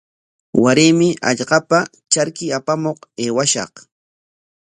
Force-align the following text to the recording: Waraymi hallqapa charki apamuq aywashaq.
Waraymi 0.63 1.09
hallqapa 1.29 1.79
charki 2.11 2.45
apamuq 2.57 2.99
aywashaq. 3.23 3.73